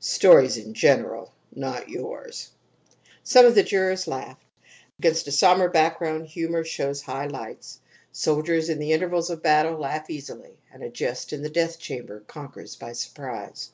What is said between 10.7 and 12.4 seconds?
and a jest in the death chamber